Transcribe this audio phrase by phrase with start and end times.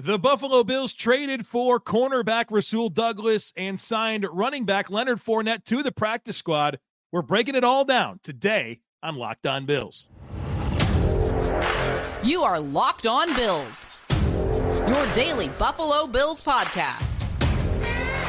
[0.00, 5.82] The Buffalo Bills traded for cornerback Rasul Douglas and signed running back Leonard Fournette to
[5.82, 6.78] the practice squad.
[7.10, 10.06] We're breaking it all down today on Locked On Bills.
[12.22, 14.00] You are Locked On Bills,
[14.86, 17.18] your daily Buffalo Bills podcast.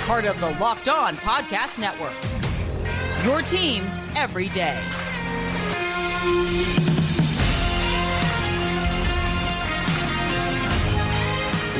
[0.08, 2.16] Part of the Locked On Podcast Network.
[3.24, 3.84] Your team
[4.16, 4.76] every day.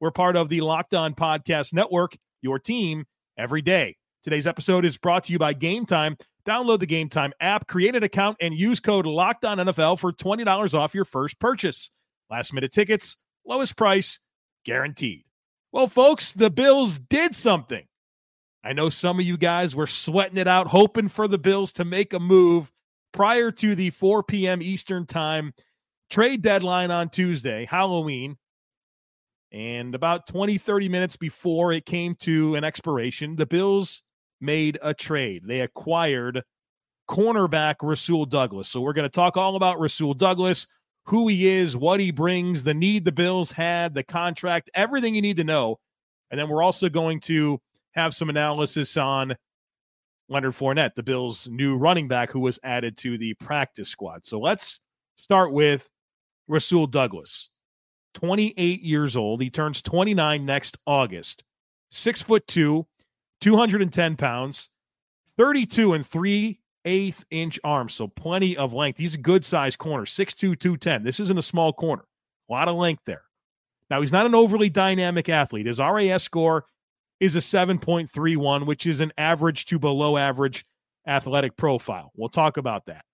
[0.00, 3.04] We're part of the Locked On Podcast Network, your team
[3.36, 3.98] every day.
[4.22, 6.16] Today's episode is brought to you by Game Time.
[6.46, 10.10] Download the Game Time app, create an account, and use code Locked On NFL for
[10.10, 11.90] $20 off your first purchase.
[12.30, 14.20] Last minute tickets, lowest price,
[14.64, 15.24] guaranteed.
[15.70, 17.84] Well, folks, the Bills did something.
[18.64, 21.84] I know some of you guys were sweating it out, hoping for the Bills to
[21.84, 22.72] make a move
[23.12, 24.62] prior to the 4 p.m.
[24.62, 25.52] Eastern Time
[26.08, 28.38] trade deadline on Tuesday, Halloween.
[29.52, 34.02] And about 20, 30 minutes before it came to an expiration, the Bills
[34.40, 35.42] made a trade.
[35.44, 36.42] They acquired
[37.08, 38.68] cornerback Rasul Douglas.
[38.68, 40.66] So we're going to talk all about Rasul Douglas,
[41.06, 45.22] who he is, what he brings, the need the Bills had, the contract, everything you
[45.22, 45.78] need to know.
[46.30, 47.60] And then we're also going to
[47.92, 49.34] have some analysis on
[50.28, 54.24] Leonard Fournette, the Bills' new running back who was added to the practice squad.
[54.24, 54.78] So let's
[55.16, 55.90] start with
[56.46, 57.48] Rasul Douglas.
[58.14, 59.40] 28 years old.
[59.40, 61.44] He turns 29 next August.
[61.90, 62.86] Six foot two,
[63.40, 64.70] 210 pounds,
[65.36, 67.94] 32 and three eighth inch arms.
[67.94, 68.98] So plenty of length.
[68.98, 71.02] He's a good size corner, 6'2, 210.
[71.02, 72.04] This isn't a small corner.
[72.48, 73.22] A lot of length there.
[73.90, 75.66] Now, he's not an overly dynamic athlete.
[75.66, 76.64] His RAS score
[77.18, 80.64] is a 7.31, which is an average to below average
[81.06, 82.12] athletic profile.
[82.16, 83.04] We'll talk about that.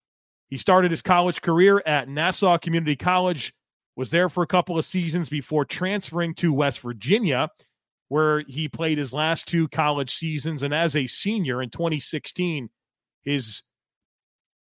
[0.49, 3.53] He started his college career at Nassau Community College
[3.97, 7.51] was there for a couple of seasons before transferring to West Virginia,
[8.09, 10.63] where he played his last two college seasons.
[10.63, 12.69] And as a senior in 2016,
[13.25, 13.63] his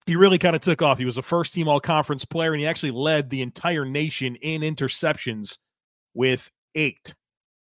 [0.08, 1.00] he really kind of took off.
[1.00, 4.36] He was a first team all conference player, and he actually led the entire nation
[4.36, 5.58] in interceptions
[6.14, 7.16] with eight.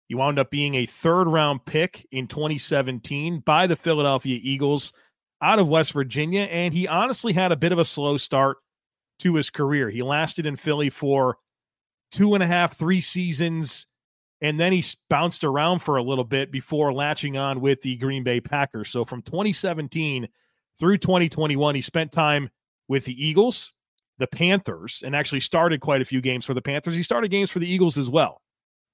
[0.07, 4.93] He wound up being a third round pick in 2017 by the Philadelphia Eagles
[5.41, 6.41] out of West Virginia.
[6.41, 8.57] And he honestly had a bit of a slow start
[9.19, 9.89] to his career.
[9.89, 11.37] He lasted in Philly for
[12.15, 13.87] two and a half, three seasons,
[14.41, 18.23] and then he bounced around for a little bit before latching on with the Green
[18.23, 18.89] Bay Packers.
[18.89, 20.29] So from 2017
[20.79, 22.49] through 2021, he spent time
[22.87, 23.73] with the Eagles,
[24.17, 26.95] the Panthers, and actually started quite a few games for the Panthers.
[26.95, 28.41] He started games for the Eagles as well.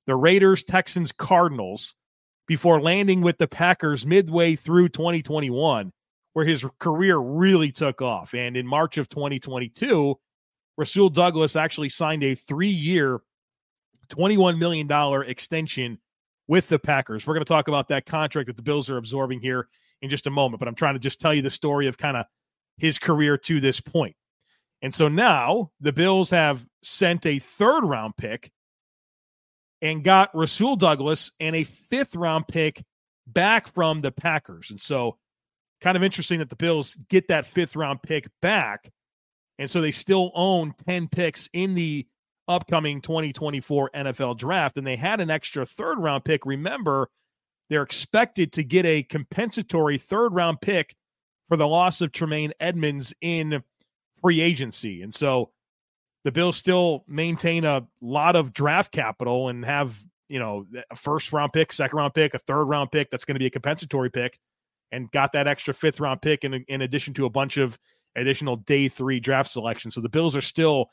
[0.07, 1.95] The Raiders, Texans, Cardinals,
[2.47, 5.91] before landing with the Packers midway through 2021,
[6.33, 8.33] where his career really took off.
[8.33, 10.17] And in March of 2022,
[10.77, 13.19] Rasul Douglas actually signed a three year,
[14.09, 14.89] $21 million
[15.29, 15.99] extension
[16.47, 17.25] with the Packers.
[17.25, 19.67] We're going to talk about that contract that the Bills are absorbing here
[20.01, 22.17] in just a moment, but I'm trying to just tell you the story of kind
[22.17, 22.25] of
[22.77, 24.15] his career to this point.
[24.81, 28.51] And so now the Bills have sent a third round pick
[29.81, 32.83] and got Rasul Douglas and a fifth round pick
[33.27, 34.71] back from the Packers.
[34.71, 35.17] And so
[35.81, 38.91] kind of interesting that the Bills get that fifth round pick back
[39.61, 42.07] and so they still own 10 picks in the
[42.47, 44.75] upcoming 2024 NFL draft.
[44.75, 46.47] And they had an extra third round pick.
[46.47, 47.11] Remember,
[47.69, 50.95] they're expected to get a compensatory third round pick
[51.47, 53.61] for the loss of Tremaine Edmonds in
[54.19, 55.03] free agency.
[55.03, 55.51] And so
[56.23, 59.95] the Bills still maintain a lot of draft capital and have,
[60.27, 63.35] you know, a first round pick, second round pick, a third round pick that's going
[63.35, 64.39] to be a compensatory pick,
[64.91, 67.77] and got that extra fifth round pick in, in addition to a bunch of
[68.15, 69.91] additional day three draft selection.
[69.91, 70.87] So the Bills are still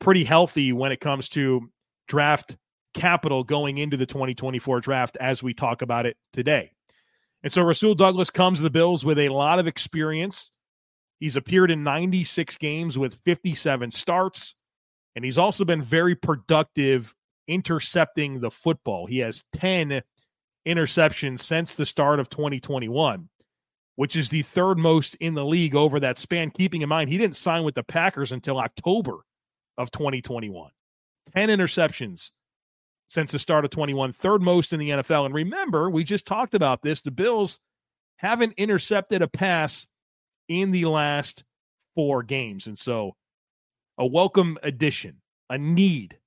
[0.00, 1.68] pretty healthy when it comes to
[2.08, 2.56] draft
[2.94, 6.72] capital going into the 2024 draft as we talk about it today.
[7.42, 10.52] And so Rasul Douglas comes to the Bills with a lot of experience.
[11.18, 14.54] He's appeared in 96 games with 57 starts,
[15.14, 17.14] and he's also been very productive
[17.48, 19.06] intercepting the football.
[19.06, 20.02] He has 10
[20.66, 23.28] interceptions since the start of 2021
[23.96, 26.50] which is the third most in the league over that span.
[26.50, 29.18] Keeping in mind, he didn't sign with the Packers until October
[29.78, 30.70] of 2021.
[31.34, 32.30] 10 interceptions
[33.08, 35.26] since the start of 21, third most in the NFL.
[35.26, 37.02] And remember, we just talked about this.
[37.02, 37.60] The Bills
[38.16, 39.86] haven't intercepted a pass
[40.48, 41.44] in the last
[41.94, 42.66] four games.
[42.66, 43.14] And so
[43.98, 46.18] a welcome addition, a need.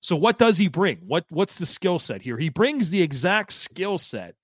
[0.00, 0.98] So what does he bring?
[1.06, 2.38] What what's the skill set here?
[2.38, 4.34] He brings the exact skill set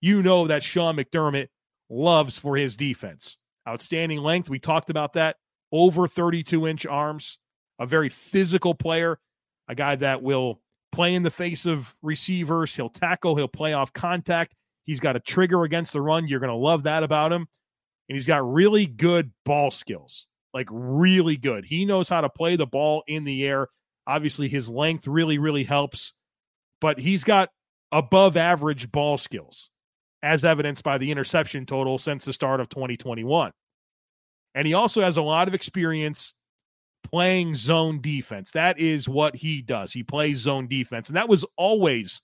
[0.00, 1.48] you know that Sean McDermott
[1.90, 3.36] loves for his defense.
[3.68, 4.48] Outstanding length.
[4.48, 5.36] We talked about that.
[5.72, 7.38] Over 32 inch arms.
[7.78, 9.18] A very physical player.
[9.68, 10.60] A guy that will
[10.92, 12.74] play in the face of receivers.
[12.74, 13.36] He'll tackle.
[13.36, 14.54] He'll play off contact.
[14.84, 16.26] He's got a trigger against the run.
[16.26, 17.46] You're going to love that about him.
[18.08, 21.64] And he's got really good ball skills, like really good.
[21.64, 23.68] He knows how to play the ball in the air.
[24.06, 26.12] Obviously, his length really, really helps,
[26.80, 27.50] but he's got
[27.92, 29.70] above average ball skills,
[30.22, 33.52] as evidenced by the interception total since the start of 2021.
[34.54, 36.34] And he also has a lot of experience
[37.10, 38.50] playing zone defense.
[38.52, 39.92] That is what he does.
[39.92, 41.08] He plays zone defense.
[41.08, 42.20] And that was always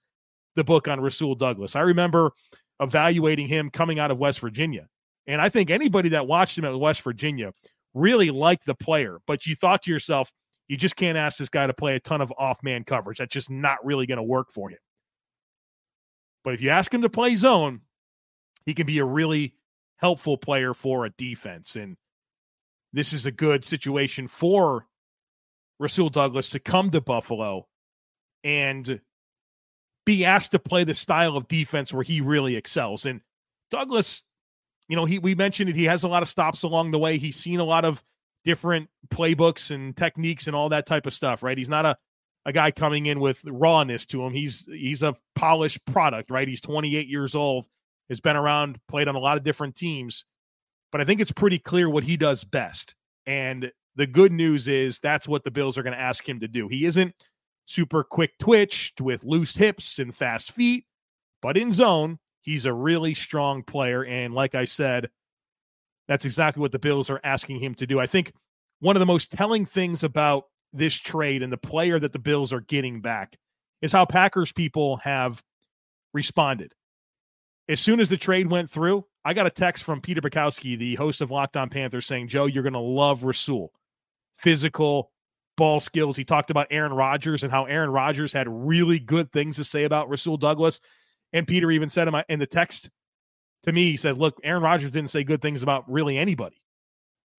[0.54, 1.76] the book on Rasul Douglas.
[1.76, 2.32] I remember
[2.80, 4.86] evaluating him coming out of West Virginia.
[5.26, 7.52] And I think anybody that watched him at West Virginia
[7.94, 10.30] really liked the player, but you thought to yourself,
[10.68, 13.18] you just can't ask this guy to play a ton of off man coverage.
[13.18, 14.78] That's just not really going to work for him.
[16.44, 17.80] But if you ask him to play zone,
[18.66, 19.54] he can be a really
[19.96, 21.76] helpful player for a defense.
[21.76, 21.96] And
[22.92, 24.86] this is a good situation for
[25.78, 27.66] Rasul Douglas to come to Buffalo
[28.44, 29.00] and
[30.04, 33.06] be asked to play the style of defense where he really excels.
[33.06, 33.20] And
[33.70, 34.22] Douglas,
[34.88, 37.18] you know, he we mentioned it, he has a lot of stops along the way.
[37.18, 38.02] He's seen a lot of
[38.44, 41.58] different playbooks and techniques and all that type of stuff, right?
[41.58, 41.96] He's not a
[42.46, 44.32] a guy coming in with rawness to him.
[44.32, 46.46] He's he's a polished product, right?
[46.46, 47.66] He's 28 years old,
[48.08, 50.24] has been around, played on a lot of different teams
[50.92, 52.94] but I think it's pretty clear what he does best.
[53.26, 56.48] And the good news is that's what the Bills are going to ask him to
[56.48, 56.68] do.
[56.68, 57.14] He isn't
[57.64, 60.84] super quick twitched with loose hips and fast feet,
[61.42, 64.04] but in zone, he's a really strong player.
[64.04, 65.10] And like I said,
[66.08, 67.98] that's exactly what the Bills are asking him to do.
[67.98, 68.32] I think
[68.80, 72.52] one of the most telling things about this trade and the player that the Bills
[72.52, 73.36] are getting back
[73.82, 75.42] is how Packers people have
[76.14, 76.72] responded.
[77.68, 80.94] As soon as the trade went through, I got a text from Peter Bukowski, the
[80.94, 83.72] host of Locked On Packers, saying, Joe, you're going to love Rasul.
[84.36, 85.10] Physical,
[85.56, 86.16] ball skills.
[86.16, 89.84] He talked about Aaron Rodgers and how Aaron Rodgers had really good things to say
[89.84, 90.80] about Rasul Douglas.
[91.32, 92.90] And Peter even said in, the text
[93.64, 96.62] to me, he said, look, Aaron Rodgers didn't say good things about really anybody.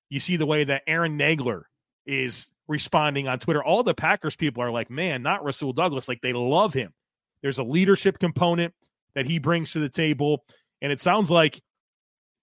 [0.09, 1.63] You see the way that Aaron Nagler
[2.05, 3.63] is responding on Twitter.
[3.63, 6.07] All the Packers people are like, man, not Rasul Douglas.
[6.07, 6.93] Like they love him.
[7.41, 8.73] There's a leadership component
[9.17, 10.45] that he brings to the table.
[10.79, 11.59] And it sounds like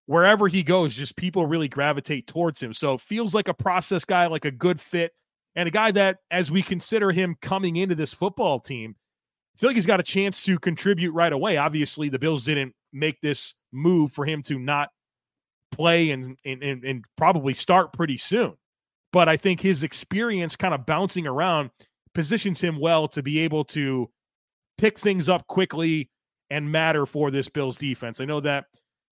[0.06, 2.72] wherever he goes, just people really gravitate towards him.
[2.72, 5.12] So feels like a process guy, like a good fit,
[5.54, 8.96] and a guy that, as we consider him coming into this football team,
[9.54, 11.58] I feel like he's got a chance to contribute right away.
[11.58, 14.88] Obviously, the Bills didn't make this move for him to not
[15.70, 18.54] play and and, and probably start pretty soon.
[19.12, 21.70] But I think his experience kind of bouncing around
[22.14, 24.10] positions him well to be able to
[24.76, 26.10] pick things up quickly
[26.54, 28.20] and matter for this Bills defense.
[28.20, 28.66] I know that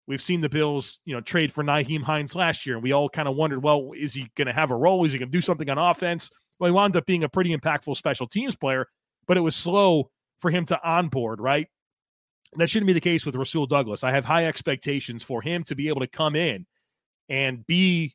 [0.07, 3.09] We've seen the Bills, you know, trade for Nyheim Hines last year, and we all
[3.09, 5.05] kind of wondered, well, is he going to have a role?
[5.05, 6.29] Is he going to do something on offense?
[6.59, 8.87] Well, he wound up being a pretty impactful special teams player,
[9.27, 10.11] but it was slow
[10.41, 11.69] for him to onboard, right?
[12.57, 14.03] That shouldn't be the case with Rasul Douglas.
[14.03, 16.67] I have high expectations for him to be able to come in
[17.29, 18.15] and be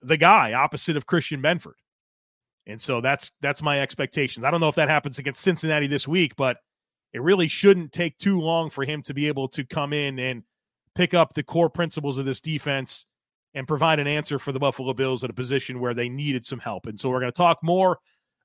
[0.00, 1.74] the guy opposite of Christian Benford.
[2.66, 4.44] And so that's that's my expectations.
[4.44, 6.56] I don't know if that happens against Cincinnati this week, but
[7.14, 10.42] it really shouldn't take too long for him to be able to come in and
[10.96, 13.06] pick up the core principles of this defense
[13.54, 16.58] and provide an answer for the Buffalo Bills at a position where they needed some
[16.58, 16.86] help.
[16.86, 17.98] And so we're going to talk more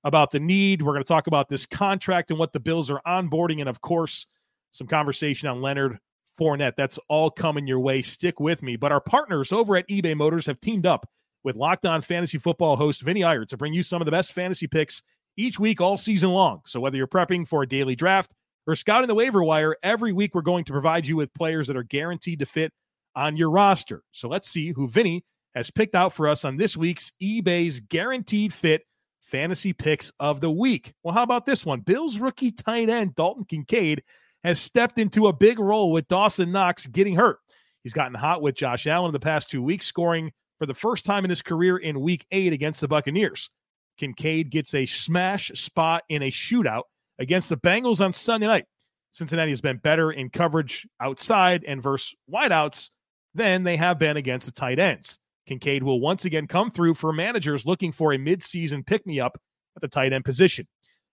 [0.04, 0.84] about the need.
[0.84, 3.60] We're going to talk about this contract and what the Bills are onboarding.
[3.60, 4.28] And of course,
[4.72, 5.98] some conversation on Leonard
[6.40, 6.76] Fournette.
[6.78, 8.04] That's all coming your way.
[8.04, 8.76] Stick with me.
[8.76, 11.10] But our partners over at eBay Motors have teamed up
[11.44, 14.32] with Locked On Fantasy Football host Vinny Iyer to bring you some of the best
[14.32, 15.02] fantasy picks
[15.38, 16.62] each week all season long.
[16.68, 18.36] So whether you're prepping for a daily draft,
[18.68, 21.78] or scouting the waiver wire, every week we're going to provide you with players that
[21.78, 22.72] are guaranteed to fit
[23.16, 24.04] on your roster.
[24.12, 25.24] So let's see who Vinny
[25.56, 28.84] has picked out for us on this week's eBay's Guaranteed Fit
[29.22, 30.94] Fantasy Picks of the Week.
[31.04, 31.82] Well, how about this one?
[31.82, 34.04] Bills rookie tight end Dalton Kincaid
[34.44, 37.40] has stepped into a big role with Dawson Knox getting hurt.
[37.84, 41.06] He's gotten hot with Josh Allen in the past two weeks, scoring for the first
[41.06, 43.50] time in his career in week eight against the Buccaneers.
[43.98, 46.84] Kincaid gets a smash spot in a shootout
[47.20, 48.66] against the Bengals on Sunday night.
[49.12, 52.90] Cincinnati has been better in coverage outside and versus wideouts
[53.34, 55.20] than they have been against the tight ends.
[55.48, 59.38] Kincaid will once again come through for managers looking for a midseason pick me up
[59.76, 60.68] at the tight end position.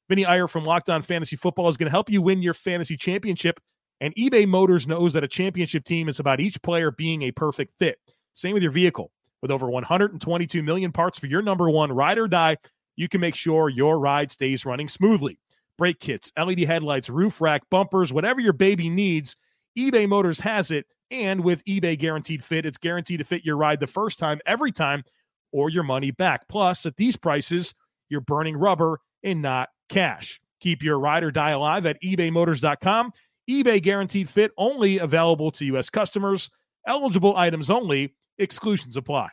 [0.08, 2.96] Vinny Iyer from Locked On Fantasy Football is going to help you win your fantasy
[2.96, 3.58] championship.
[4.00, 7.72] And eBay Motors knows that a championship team is about each player being a perfect
[7.78, 7.98] fit.
[8.34, 9.10] Same with your vehicle.
[9.40, 12.58] With over 122 million parts for your number one ride or die,
[12.94, 15.38] you can make sure your ride stays running smoothly.
[15.78, 19.36] Brake kits, LED headlights, roof rack, bumpers, whatever your baby needs,
[19.78, 20.86] eBay Motors has it.
[21.10, 24.72] And with eBay Guaranteed Fit, it's guaranteed to fit your ride the first time, every
[24.72, 25.04] time,
[25.52, 26.48] or your money back.
[26.48, 27.74] Plus, at these prices,
[28.08, 30.40] you're burning rubber and not cash.
[30.60, 33.12] Keep your ride or die alive at ebaymotors.com.
[33.48, 35.90] eBay Guaranteed Fit only available to U.S.
[35.90, 36.50] customers.
[36.86, 38.14] Eligible items only.
[38.38, 39.28] Exclusions apply.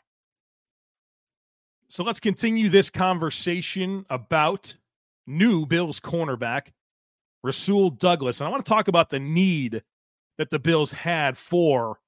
[1.87, 4.75] So let's continue this conversation about
[5.27, 6.71] new Bills cornerback,
[7.43, 8.39] Rasul Douglas.
[8.39, 9.83] And I want to talk about the need
[10.37, 11.99] that the Bills had for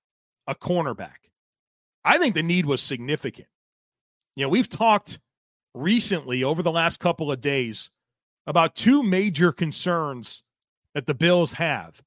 [0.47, 1.29] a cornerback.
[2.03, 3.47] I think the need was significant.
[4.35, 5.19] You know, we've talked
[5.73, 7.89] recently over the last couple of days
[8.47, 10.43] about two major concerns
[10.93, 12.01] that the Bills have.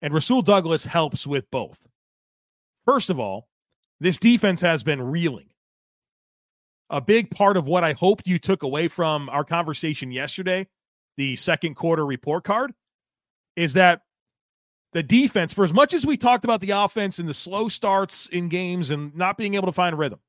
[0.00, 1.86] And Rasul Douglas helps with both.
[2.84, 3.48] First of all,
[4.00, 5.51] this defense has been reeling.
[6.92, 10.68] A big part of what I hope you took away from our conversation yesterday,
[11.16, 12.72] the second quarter report card,
[13.56, 14.02] is that
[14.92, 18.26] the defense, for as much as we talked about the offense and the slow starts
[18.26, 20.20] in games and not being able to find rhythm,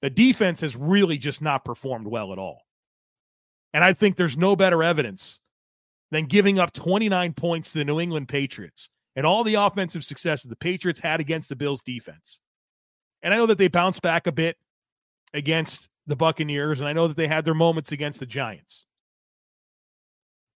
[0.00, 2.62] the defense has really just not performed well at all.
[3.74, 5.40] And I think there's no better evidence
[6.10, 10.42] than giving up 29 points to the New England Patriots and all the offensive success
[10.42, 12.40] that the Patriots had against the Bills defense.
[13.22, 14.56] And I know that they bounced back a bit
[15.34, 18.86] against the Buccaneers, and I know that they had their moments against the Giants.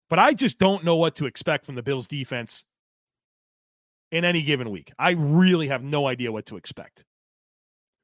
[0.09, 2.65] But I just don't know what to expect from the Bills defense
[4.11, 4.93] in any given week.
[4.99, 7.05] I really have no idea what to expect.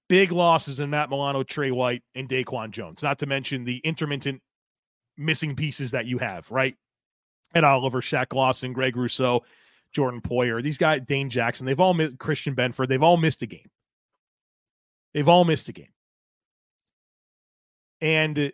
[0.08, 4.40] Big losses in Matt Milano, Tre White, and Daquan Jones, not to mention the intermittent
[5.16, 6.76] missing pieces that you have, right?
[7.54, 9.42] Ed Oliver, Shaq Lawson, Greg Rousseau,
[9.92, 13.46] Jordan Poyer, these guys, Dane Jackson, they've all missed Christian Benford, they've all missed a
[13.46, 13.70] game.
[15.12, 15.88] They've all missed a game.
[18.00, 18.52] And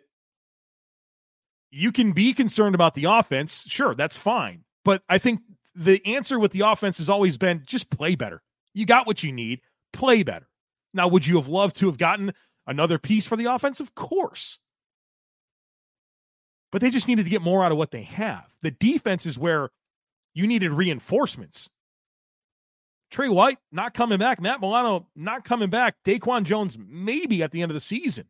[1.71, 3.65] you can be concerned about the offense.
[3.67, 4.63] Sure, that's fine.
[4.85, 5.41] But I think
[5.75, 8.41] the answer with the offense has always been just play better.
[8.73, 10.47] You got what you need, play better.
[10.93, 12.33] Now, would you have loved to have gotten
[12.67, 13.79] another piece for the offense?
[13.79, 14.59] Of course.
[16.71, 18.45] But they just needed to get more out of what they have.
[18.61, 19.69] The defense is where
[20.33, 21.69] you needed reinforcements.
[23.11, 27.61] Tre White not coming back, Matt Milano not coming back, Daquan Jones maybe at the
[27.61, 28.25] end of the season.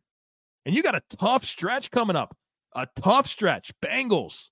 [0.64, 2.36] And you got a tough stretch coming up.
[2.74, 3.72] A tough stretch.
[3.80, 4.48] Bengals,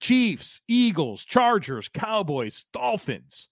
[0.00, 3.48] Chiefs, Eagles, Chargers, Cowboys, Dolphins.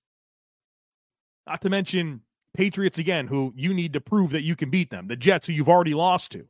[1.47, 2.23] Not to mention
[2.55, 5.07] Patriots again, who you need to prove that you can beat them.
[5.07, 6.47] The Jets, who you've already lost to.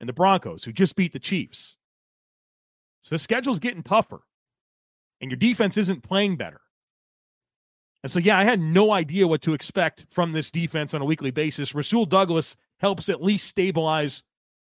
[0.00, 1.76] And the Broncos, who just beat the Chiefs.
[3.02, 4.20] So the schedule's getting tougher.
[5.20, 6.60] And your defense isn't playing better.
[8.02, 11.04] And so, yeah, I had no idea what to expect from this defense on a
[11.04, 11.74] weekly basis.
[11.74, 14.22] Rasul Douglas helps at least stabilize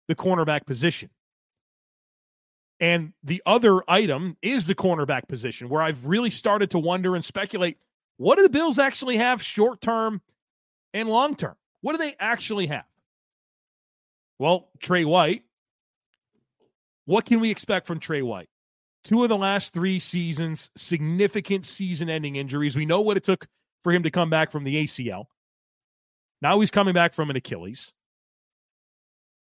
[0.08, 1.10] the cornerback position.
[2.80, 7.24] And the other item is the cornerback position, where I've really started to wonder and
[7.24, 7.78] speculate
[8.18, 10.20] what do the Bills actually have short term
[10.92, 11.54] and long term?
[11.80, 12.84] What do they actually have?
[14.38, 15.44] Well, Tre White.
[17.06, 18.48] What can we expect from Tre White?
[19.04, 22.76] Two of the last three seasons, significant season ending injuries.
[22.76, 23.46] We know what it took
[23.84, 25.24] for him to come back from the ACL.
[26.42, 27.92] Now he's coming back from an Achilles,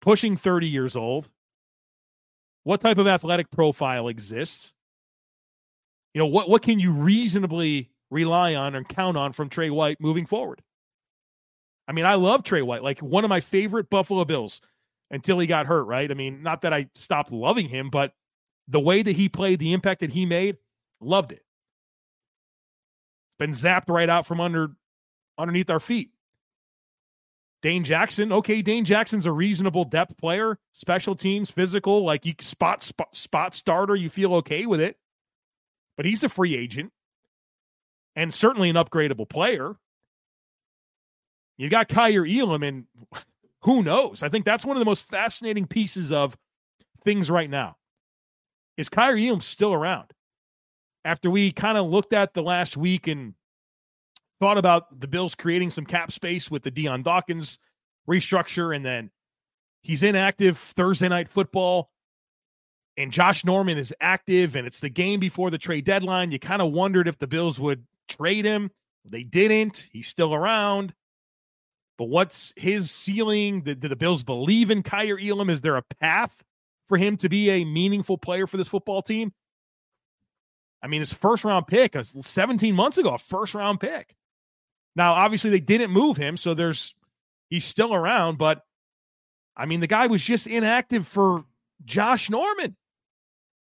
[0.09, 1.29] pushing 30 years old.
[2.65, 4.73] What type of athletic profile exists?
[6.15, 10.01] You know, what, what can you reasonably rely on and count on from Tre White
[10.01, 10.63] moving forward?
[11.87, 14.63] I mean, I love Tre White, like one of my favorite Buffalo Bills
[15.11, 16.11] until he got hurt, right?
[16.11, 18.15] I mean, not that I stopped loving him, but
[18.67, 20.57] the way that he played, the impact that he made,
[21.03, 21.45] loved it.
[23.39, 24.71] Been zapped right out from under
[25.37, 26.13] underneath our feet.
[27.61, 32.85] Dane Jackson, okay, Dane Jackson's a reasonable depth player, special teams, physical, like you spot
[32.85, 34.97] spot, spot starter, you feel okay with it.
[35.97, 36.93] But he's a free agent
[38.15, 39.75] and certainly an upgradable player.
[41.57, 42.87] You got Kaiir Elam, and
[43.63, 44.23] who knows?
[44.23, 46.37] I think that's one of the most fascinating pieces of
[47.05, 47.77] things right now.
[48.77, 50.13] Is Kaiir Elam still around?
[51.05, 53.35] After we kind of looked at the last week and
[54.41, 57.59] thought about the Bills creating some cap space with the Dion Dawkins
[58.09, 59.11] restructure, and then
[59.83, 61.91] he's inactive Thursday night football,
[62.97, 66.33] and Josh Norman is active, and it's the game before the trade deadline.
[66.33, 68.71] You kind of wondered if the Bills would trade him.
[69.05, 69.89] They didn't.
[69.93, 70.95] He's still around.
[71.97, 73.63] But what's his ceiling?
[73.63, 75.51] Do, do the Bills believe in Kaiir Elam?
[75.51, 76.43] Is there a path
[76.87, 79.33] for him to be a meaningful player for this football team?
[80.83, 84.15] I mean, his first round pick, uh, 17 months ago, a first round pick.
[84.99, 86.93] Now, obviously, they didn't move him, so there's
[87.49, 88.65] he's still around, but
[89.57, 91.45] I mean, the guy was just inactive for
[91.85, 92.77] Josh Norman.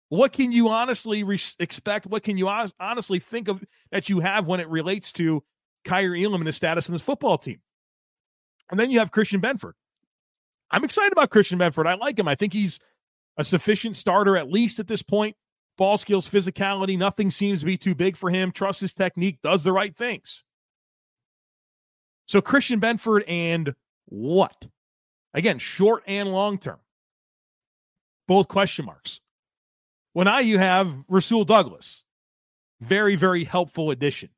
[0.10, 2.08] What can you honestly re- expect?
[2.08, 5.44] What can you honestly think of that you have when it relates to
[5.86, 7.62] Kaiir Elam and his status in this football team?
[8.72, 9.74] And then you have Christian Benford.
[10.72, 11.86] I'm excited about Christian Benford.
[11.86, 12.27] I like him.
[12.27, 12.79] I think he's
[13.38, 15.36] a sufficient starter, at least at this point.
[15.77, 18.51] Ball skills, physicality, nothing seems to be too big for him.
[18.51, 20.44] Trusts his technique, does the right things.
[22.27, 23.74] So Christian Benford and
[24.05, 24.67] what?
[25.34, 26.79] Again, short and long term.
[28.27, 29.22] Both question marks.
[30.13, 32.03] Well, now you have Rasul Douglas.
[32.81, 34.29] Very, very helpful addition.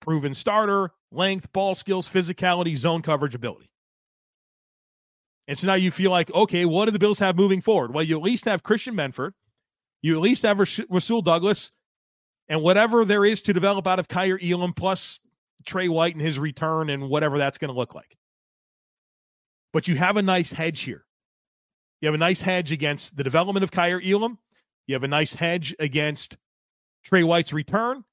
[0.00, 3.70] Proven starter, length, ball skills, physicality, zone coverage ability.
[5.48, 7.94] And so now you feel like, okay, what do the Bills have moving forward?
[7.94, 9.32] Well, you at least have Christian Benford.
[10.00, 10.58] You at least have
[10.88, 11.70] Rasul Douglas.
[12.48, 15.20] And whatever there is to develop out of Kaiir Elam plus
[15.64, 18.16] Tre White and his return and whatever that's going to look like.
[19.72, 21.04] But you have a nice hedge here.
[22.00, 24.38] You have a nice hedge against the development of Kaiir Elam.
[24.86, 26.36] You have a nice hedge against
[27.04, 28.04] Tre White's return.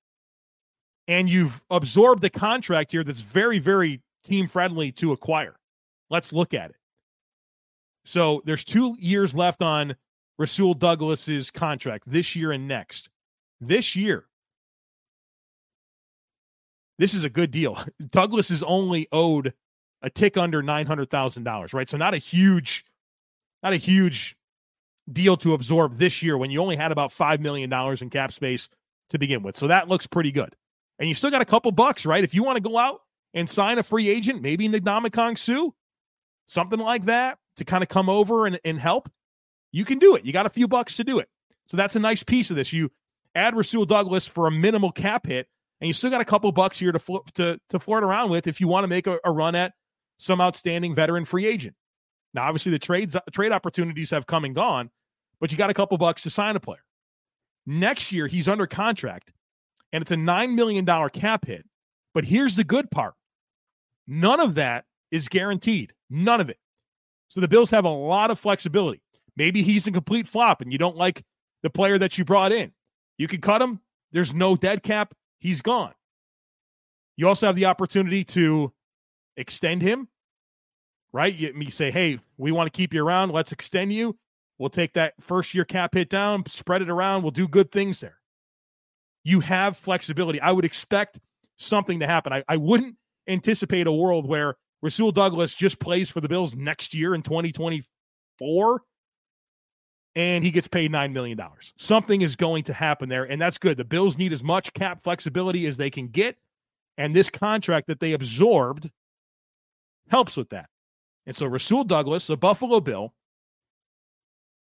[1.08, 5.56] And you've absorbed a contract here that's very, very team friendly to acquire.
[6.10, 6.76] Let's look at it.
[8.06, 9.96] So there's two years left on
[10.38, 13.10] Rasul Douglas's contract this year and next.
[13.60, 14.26] This year,
[17.00, 17.84] this is a good deal.
[18.12, 19.54] Douglas is only owed
[20.04, 21.90] a tick under nine hundred thousand dollars, right?
[21.90, 22.86] So not a huge,
[23.64, 24.38] not a huge
[25.12, 28.32] deal to absorb this year when you only had about five million dollars in cap
[28.32, 28.70] space
[29.10, 29.58] to begin with.
[29.58, 30.56] So that looks pretty good.
[31.00, 32.24] And you still got a couple bucks, right?
[32.24, 33.02] If you want to go out
[33.34, 35.72] and sign a free agent, maybe Ndamukong Suh,
[36.48, 39.10] something like that, to kind of come over and, and help,
[39.72, 40.26] you can do it.
[40.26, 41.30] You got a few bucks to do it.
[41.68, 42.74] So that's a nice piece of this.
[42.74, 42.92] You
[43.36, 45.48] add Rasul Douglas for a minimal cap hit,
[45.82, 48.48] and you still got a couple bucks here to fl- to to flirt around with
[48.48, 49.74] if you want to make a, a run at
[50.18, 51.76] some outstanding veteran free agent.
[52.34, 54.90] Now, obviously, the trades uh, trade opportunities have come and gone,
[55.40, 56.84] but you got a couple bucks to sign a player.
[57.66, 59.32] Next year, he's under contract,
[59.92, 61.66] and it's a nine million dollar cap hit.
[62.14, 63.16] But here's the good part:
[64.08, 65.94] none of that is guaranteed.
[66.10, 66.58] None of it.
[67.30, 69.02] So the Bills have a lot of flexibility.
[69.36, 71.24] Maybe he's a complete flop, and you don't like
[71.64, 72.72] the player that you brought in.
[73.18, 73.80] You can cut him.
[74.12, 75.14] There's no dead cap.
[75.40, 75.94] He's gone.
[77.18, 78.72] You also have the opportunity to
[79.36, 80.08] extend him,
[81.12, 81.34] right?
[81.34, 83.32] You, you say, hey, we want to keep you around.
[83.32, 84.18] Let's extend you.
[84.58, 87.24] We'll take that first year cap hit down, spread it around.
[87.24, 88.20] We'll do good things there.
[89.24, 90.40] You have flexibility.
[90.42, 91.20] I would expect
[91.58, 92.34] something to happen.
[92.34, 92.96] I, I wouldn't
[93.28, 98.82] anticipate a world where Rasul Douglas just plays for the Bills next year in 2024
[100.16, 101.40] and he gets paid $9 million.
[101.78, 103.78] Something is going to happen there, and that's good.
[103.78, 106.38] The Bills need as much cap flexibility as they can get,
[106.98, 108.90] and this contract that they absorbed
[110.10, 110.70] helps with that.
[111.26, 113.14] And so Rasul Douglas, a Buffalo Bill,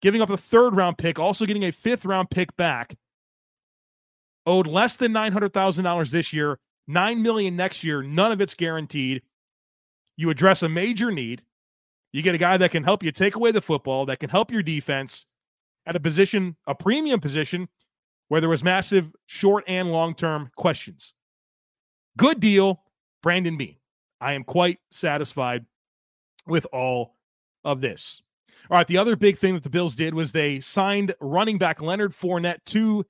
[0.02, 2.96] giving up a third round pick, also getting a fifth round pick back,
[4.46, 9.22] owed less than $900,000 this year, 9 million next year, none of it's guaranteed.
[10.18, 11.42] You address a major need.
[12.12, 14.52] You get a guy that can help you take away the football, that can help
[14.52, 15.26] your defense
[15.86, 17.68] at a position, a premium position
[18.28, 21.14] where there was massive short and long-term questions.
[22.18, 22.84] Good deal,
[23.24, 23.78] Brandon Beane.
[24.20, 25.66] I am quite satisfied
[26.48, 27.16] with all
[27.64, 28.22] of this.
[28.70, 31.82] All right, the other big thing that the Bills did was they signed running back
[31.82, 33.06] Leonard Fournette to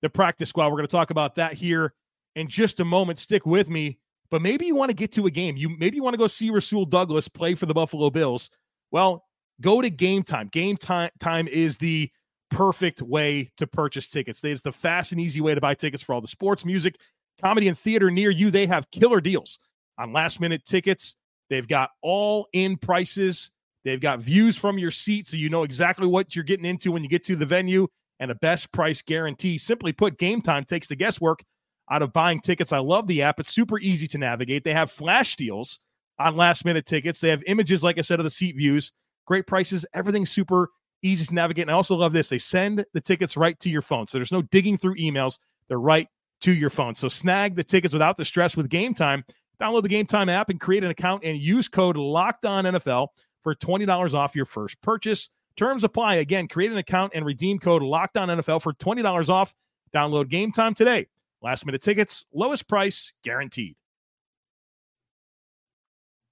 [0.00, 0.68] the practice squad.
[0.68, 1.92] We're going to talk about that here
[2.36, 3.18] in just a moment.
[3.18, 3.98] Stick with me.
[4.30, 5.58] But maybe you want to get to a game.
[5.58, 8.48] You maybe you want to go see Rasul Douglas play for the Buffalo Bills.
[8.90, 9.26] Well,
[9.60, 10.48] go to Game Time.
[10.48, 12.10] Game Time time is the
[12.50, 14.42] perfect way to purchase tickets.
[14.44, 16.96] It's the fast and easy way to buy tickets for all the sports, music,
[17.40, 18.50] comedy, and theater near you.
[18.50, 19.58] They have killer deals
[19.98, 21.16] on last minute tickets.
[21.50, 23.50] They've got all in prices.
[23.84, 27.02] They've got views from your seat so you know exactly what you're getting into when
[27.02, 27.88] you get to the venue
[28.20, 29.58] and a best price guarantee.
[29.58, 31.42] Simply put, game time takes the guesswork
[31.90, 32.72] out of buying tickets.
[32.72, 33.40] I love the app.
[33.40, 34.64] It's super easy to navigate.
[34.64, 35.80] They have flash deals
[36.18, 37.20] on last minute tickets.
[37.20, 38.92] They have images, like I said, of the seat views,
[39.26, 40.68] great prices, everything's super
[41.02, 41.62] easy to navigate.
[41.62, 42.28] And I also love this.
[42.28, 44.06] They send the tickets right to your phone.
[44.06, 45.38] So there's no digging through emails.
[45.68, 46.08] They're right
[46.42, 46.94] to your phone.
[46.94, 49.24] So snag the tickets without the stress with game time.
[49.60, 53.08] Download the Game Time app and create an account and use code Locked On NFL
[53.44, 55.28] for $20 off your first purchase.
[55.56, 56.16] Terms apply.
[56.16, 59.54] Again, create an account and redeem code Locked On NFL for $20 off.
[59.94, 61.06] Download Game Time today.
[61.42, 63.76] Last minute tickets, lowest price guaranteed.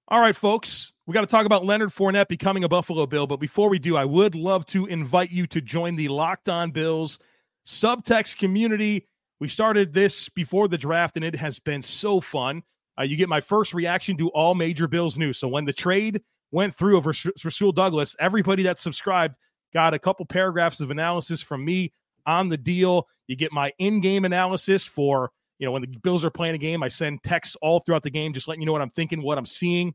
[0.07, 3.27] All right, folks, We got to talk about Leonard Fournette becoming a Buffalo Bill.
[3.27, 6.71] But before we do, I would love to invite you to join the Locked On
[6.71, 7.19] Bills
[7.65, 9.09] subtext community.
[9.41, 12.63] We started this before the draft, and it has been so fun.
[12.97, 15.37] Uh, you get my first reaction to all major Bills news.
[15.37, 17.11] So when the trade went through over
[17.43, 19.35] Rasul Douglas, everybody that subscribed
[19.73, 21.91] got a couple paragraphs of analysis from me
[22.25, 23.09] on the deal.
[23.27, 26.81] You get my in-game analysis for you know when the Bills are playing a game.
[26.83, 29.37] I send texts all throughout the game, just letting you know what I'm thinking, what
[29.37, 29.93] I'm seeing.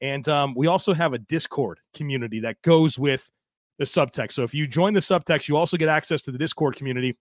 [0.00, 3.30] And um, we also have a Discord community that goes with
[3.78, 4.32] the subtext.
[4.32, 7.16] So if you join the subtext, you also get access to the Discord community,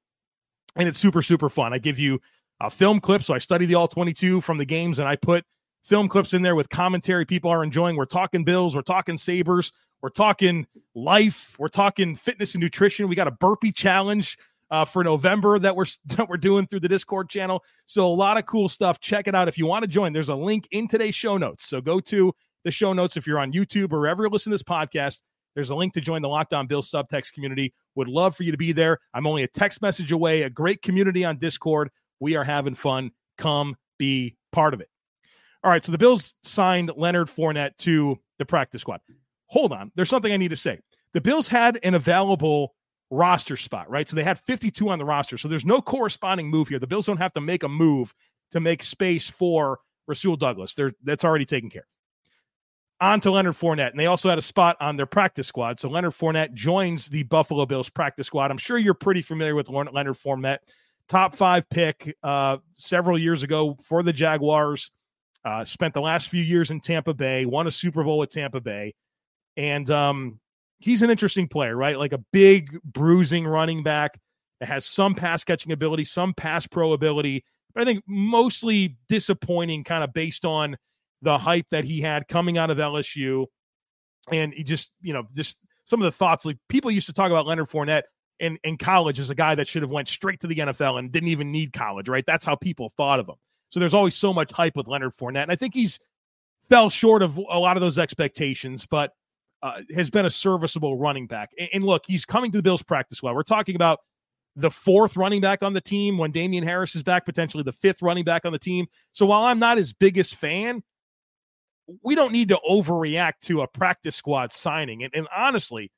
[0.75, 1.73] and it's super super fun.
[1.73, 2.19] I give you
[2.61, 3.23] a film clip.
[3.23, 5.45] So I study the all 22 from the games, and I put
[5.83, 7.95] film clips in there with commentary people are enjoying.
[7.95, 13.07] We're talking Bills, we're talking Sabres, we're talking life, we're talking fitness and nutrition.
[13.07, 14.37] We got a burpee challenge
[14.71, 17.63] uh, for November that we're that we're doing through the Discord channel.
[17.85, 18.99] So a lot of cool stuff.
[18.99, 20.13] Check it out if you want to join.
[20.13, 21.65] There's a link in today's show notes.
[21.65, 22.33] So go to
[22.63, 25.21] the show notes if you're on YouTube or wherever you listen to this podcast.
[25.55, 27.73] There's a link to join the Lockdown On Bill subtext community.
[27.95, 28.99] Would love for you to be there.
[29.13, 30.43] I'm only a text message away.
[30.43, 31.89] A great community on Discord.
[32.19, 33.11] We are having fun.
[33.37, 34.89] Come be part of it.
[35.63, 35.83] All right.
[35.83, 39.01] So the Bills signed Leonard Fournette to the practice squad.
[39.47, 39.91] Hold on.
[39.95, 40.79] There's something I need to say.
[41.13, 42.75] The Bills had an available
[43.09, 44.07] roster spot, right?
[44.07, 45.37] So they had 52 on the roster.
[45.37, 46.79] So there's no corresponding move here.
[46.79, 48.13] The Bills don't have to make a move
[48.51, 50.75] to make space for Rasul Douglas.
[50.75, 51.87] They're, that's already taken care
[53.01, 53.91] on to Leonard Fournette.
[53.91, 55.79] And they also had a spot on their practice squad.
[55.79, 58.51] So Leonard Fournette joins the Buffalo Bills practice squad.
[58.51, 60.59] I'm sure you're pretty familiar with Leonard Fournette,
[61.07, 64.91] top five pick uh, several years ago for the Jaguars.
[65.45, 68.59] Uh, spent the last few years in Tampa Bay, won a Super Bowl with Tampa
[68.59, 68.93] Bay.
[69.55, 70.39] And um,
[70.79, 71.97] he's an interesting player, right?
[71.97, 74.19] Like a big, bruising running back
[74.59, 79.83] that has some pass catching ability, some pass pro ability, but I think mostly disappointing,
[79.83, 80.75] kind of based on
[81.21, 83.45] the hype that he had coming out of LSU.
[84.31, 87.31] And he just, you know, just some of the thoughts like people used to talk
[87.31, 88.03] about Leonard Fournette
[88.39, 91.11] in, in college as a guy that should have went straight to the NFL and
[91.11, 92.23] didn't even need college, right?
[92.25, 93.35] That's how people thought of him.
[93.69, 95.43] So there's always so much hype with Leonard Fournette.
[95.43, 95.99] And I think he's
[96.69, 99.11] fell short of a lot of those expectations, but
[99.61, 101.49] uh, has been a serviceable running back.
[101.57, 103.35] And, and, look, he's coming to the Bills practice well.
[103.35, 103.99] We're talking about
[104.55, 108.01] the fourth running back on the team when Damien Harris is back, potentially the fifth
[108.01, 108.87] running back on the team.
[109.11, 110.83] So while I'm not his biggest fan,
[112.03, 115.03] we don't need to overreact to a practice squad signing.
[115.03, 115.91] And, and honestly,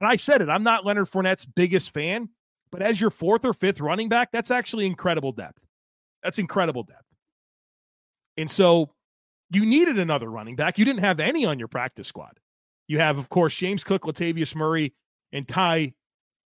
[0.00, 2.28] and I said it, I'm not Leonard Fournette's biggest fan,
[2.70, 5.60] but as your fourth or fifth running back, that's actually incredible depth.
[6.22, 7.04] That's incredible depth.
[8.36, 8.90] And so
[9.50, 10.78] you needed another running back.
[10.78, 12.38] You didn't have any on your practice squad.
[12.88, 14.94] You have, of course, James Cook, Latavius Murray,
[15.32, 15.94] and Ty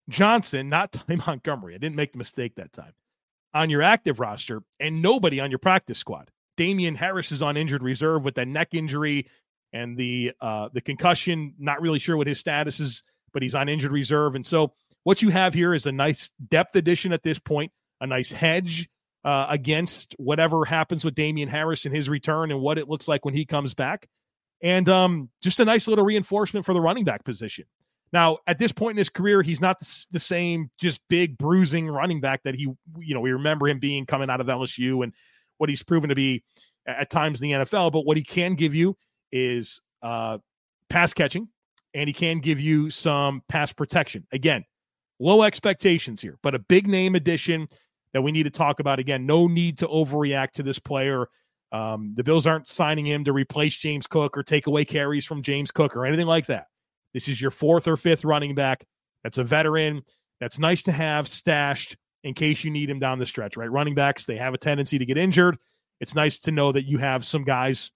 [0.10, 1.76] Johnson, not Ty Montgomery.
[1.76, 2.94] I didn't make the mistake that time
[3.54, 6.32] on your active roster, and nobody on your practice squad.
[6.62, 9.26] Damien Harris is on injured reserve with that neck injury
[9.74, 11.56] and the uh, the concussion.
[11.58, 13.02] Not really sure what his status is,
[13.34, 14.36] but he's on injured reserve.
[14.36, 14.71] And so
[15.04, 18.88] what you have here is a nice depth addition at this point, a nice hedge
[19.26, 23.26] uh, against whatever happens with Damien Harris and his return and what it looks like
[23.26, 24.08] when he comes back.
[24.62, 27.65] And um, just a nice little reinforcement for the running back position.
[28.13, 29.80] Now, at this point in his career, he's not
[30.12, 32.67] the same just big bruising running back that he,
[33.00, 35.12] you know, we remember him being coming out of LSU and
[35.62, 36.43] what he's proven to be
[36.88, 37.91] at times in the NFL.
[37.91, 38.97] But what he can give you
[39.32, 40.39] is uh,
[40.89, 41.47] pass catching,
[41.93, 44.26] and he can give you some pass protection.
[44.34, 44.65] Again,
[45.19, 47.67] low expectations here, but a big name addition
[48.13, 48.97] that we need to talk about.
[48.97, 51.28] Again, no need to overreact to this player.
[51.71, 55.43] Um, the Bills aren't signing him to replace James Cook or take away carries from
[55.43, 56.65] James Cook or anything like that.
[57.13, 58.84] This is your fourth or fifth running back.
[59.24, 60.02] That's a veteran.
[60.39, 63.72] That's nice to have stashed in case you need him down the stretch, right?
[63.72, 65.58] Running backs, they have a tendency to get injured.
[66.00, 67.92] It's nice to know that you have some guys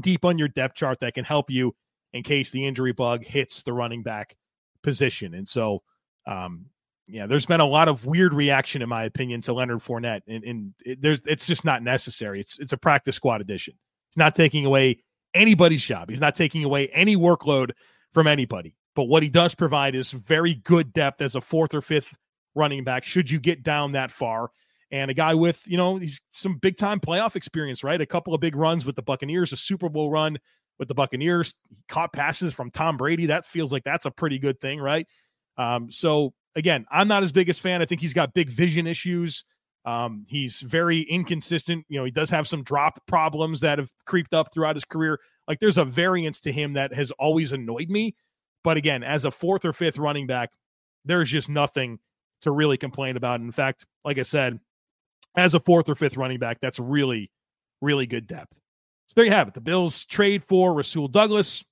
[0.00, 1.74] deep on your depth chart that can help you
[2.12, 4.36] in case the injury bug hits the running back
[4.82, 5.34] position.
[5.34, 5.82] And so,
[6.26, 6.66] um,
[7.08, 10.44] yeah, there's been a lot of weird reaction, in my opinion, to Leonard Fournette, and,
[10.44, 12.40] and it, there's it's just not necessary.
[12.40, 13.74] It's it's a practice squad addition.
[14.10, 15.02] It's not taking away
[15.34, 16.08] anybody's job.
[16.10, 17.72] He's not taking away any workload
[18.14, 18.76] from anybody.
[18.94, 22.16] But what he does provide is very good depth as a fourth or fifth
[22.54, 24.50] running back should you get down that far.
[24.90, 28.00] And a guy with, you know, he's some big time playoff experience, right?
[28.00, 30.38] A couple of big runs with the Buccaneers, a Super Bowl run
[30.78, 33.26] with the Buccaneers, he caught passes from Tom Brady.
[33.26, 35.06] That feels like that's a pretty good thing, right?
[35.56, 37.80] Um, so again, I'm not his biggest fan.
[37.82, 39.44] I think he's got big vision issues.
[39.84, 41.84] Um, he's very inconsistent.
[41.88, 45.20] You know, he does have some drop problems that have creeped up throughout his career.
[45.48, 48.14] Like there's a variance to him that has always annoyed me.
[48.64, 50.50] But again, as a fourth or fifth running back,
[51.04, 51.98] there's just nothing
[52.42, 53.40] to really complain about.
[53.40, 54.60] In fact, like I said,
[55.36, 57.30] as a fourth or fifth running back, that's really,
[57.80, 58.54] really good depth.
[59.06, 59.54] So there you have it.
[59.54, 61.64] The Bills trade for Rasul Douglas.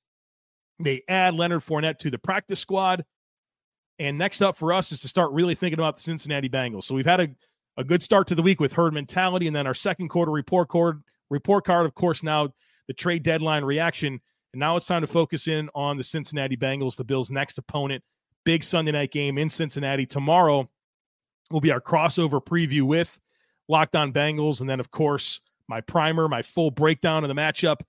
[0.78, 3.04] They add Leonard Fournette to the practice squad.
[3.98, 6.84] And next up for us is to start really thinking about the Cincinnati Bengals.
[6.84, 7.28] So we've had a,
[7.76, 10.68] a good start to the week with herd mentality, and then our second quarter report
[10.68, 12.48] card, report card, of course, now
[12.88, 14.18] the trade deadline reaction.
[14.52, 18.02] And now it's time to focus in on the Cincinnati Bengals, the Bills' next opponent.
[18.44, 20.06] Big Sunday night game in Cincinnati.
[20.06, 20.68] Tomorrow
[21.50, 23.18] will be our crossover preview with
[23.68, 24.60] Locked On Bengals.
[24.60, 27.80] And then, of course, my primer, my full breakdown of the matchup.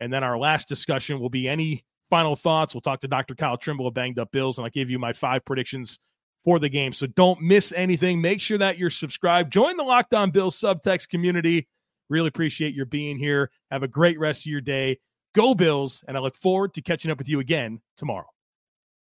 [0.00, 2.74] And then our last discussion will be any final thoughts.
[2.74, 3.34] We'll talk to Dr.
[3.34, 5.98] Kyle Trimble of Banged Up Bills, and I'll give you my five predictions
[6.44, 6.92] for the game.
[6.92, 8.20] So don't miss anything.
[8.20, 9.52] Make sure that you're subscribed.
[9.52, 11.68] Join the Locked On Bills subtext community.
[12.08, 13.50] Really appreciate your being here.
[13.70, 14.98] Have a great rest of your day.
[15.34, 18.28] Go Bills, and I look forward to catching up with you again tomorrow.